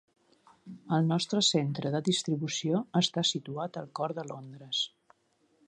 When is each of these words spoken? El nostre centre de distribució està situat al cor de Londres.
El 0.95 1.03
nostre 1.09 1.41
centre 1.47 1.91
de 1.97 2.01
distribució 2.07 2.81
està 3.03 3.25
situat 3.33 3.79
al 3.83 3.93
cor 4.01 4.17
de 4.21 4.25
Londres. 4.31 4.81